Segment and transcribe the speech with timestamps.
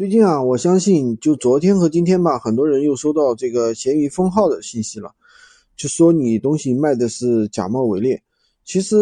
[0.00, 5.12] 最近啊，我相信就昨天和今天吧，很多人又收到这个闲鱼封号的信息了，
[5.76, 8.18] 就说你东西卖的是假冒伪劣。
[8.64, 8.96] 其实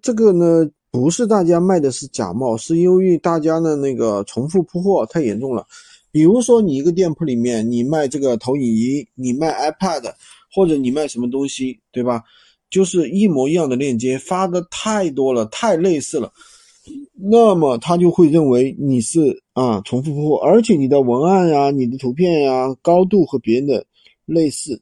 [0.00, 5.66] 这个呢，不是大家卖的是假冒，是因为大家的那个重复铺货太严重了。
[6.12, 10.04] 比如说你一个店铺里面，你卖这个投影仪，你卖 iPad，
[10.54, 12.22] 或者你卖什么东西，对吧？
[12.70, 16.32] 就是一模一样的链接发的太多了，太类似了。
[17.12, 23.86] 那么他就会认为你是啊重复铺货，而且你的文案呀、你的图片呀高度和别人的
[24.26, 24.80] 类似，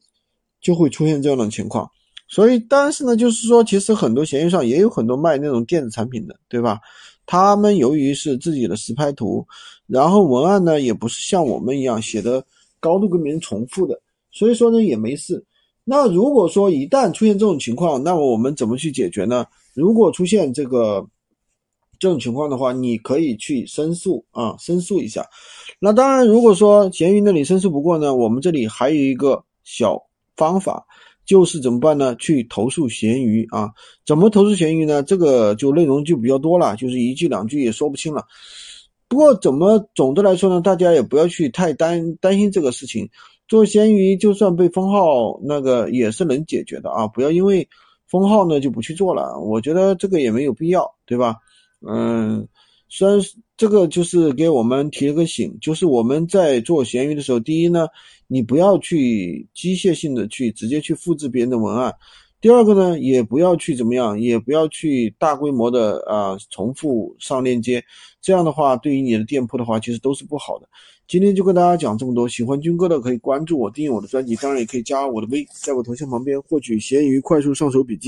[0.59, 1.89] 就会出现这样的情况。
[2.27, 6.79] 所以，但是呢，就是说，其实很多闲鱼上也有很多卖那种电子产品的，对吧？
[7.25, 9.45] 他们由于是自己的实拍图，
[9.85, 12.43] 然后文案呢也不是像我们一样写的
[12.79, 15.45] 高度跟别人重复的，所以说呢也没事。
[15.83, 19.45] 那如果说一旦出现这种情况，那么我们怎么去解决呢？
[19.75, 21.07] 如果出现这个。
[22.03, 25.25] 这种情况的话，你可以去申诉啊，申诉一下。
[25.79, 29.97] 那当然，如果说闲鱼那里申诉不过呢，我们这里还有一个小
[30.35, 30.85] 方法，
[31.25, 32.13] 就是怎么办呢？
[32.17, 33.69] 去投诉闲鱼啊。
[34.05, 35.01] 怎么投诉闲鱼呢？
[35.01, 38.25] 这个就内容就比较多了，就是一句两句也说不清了。
[39.07, 43.09] 不过怎么总的来说呢，大家也不要去太担担心这个事情。
[43.47, 47.07] 做闲鱼就算被封号，那个也是能解决的啊。
[47.07, 47.65] 不要因为
[48.07, 51.37] 封号呢就不去做了，我觉得这个也没有必要，对吧？
[51.87, 52.47] 嗯，
[52.89, 53.19] 虽然
[53.57, 57.87] 这个就是给我们提了个醒，就是我们在做闲鱼的时候，第一呢，
[58.27, 61.91] 你不要去机械性的去直接去复制别人的文案；
[62.41, 67.83] 第二个呢，也不要去怎么样，也不要去大规模的啊重复上链接，
[68.21, 70.67] 这样的话对于你的店铺的话，其实都是不好的。
[71.05, 78.01] 今天就跟大家讲这么多，喜欢军哥的可以关注我，订阅我的专辑，当然也可以加我的微，在我头像旁边获取闲鱼快速上手笔记。